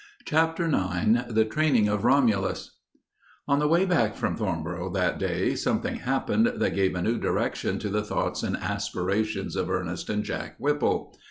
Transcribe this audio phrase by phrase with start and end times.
[0.25, 2.71] CHAPTER IX THE TRAINING OF ROMULUS
[3.47, 7.77] On the way back from Thornboro that day something happened that gave a new direction
[7.77, 11.13] to the thoughts and aspirations of Ernest and Jack Whipple.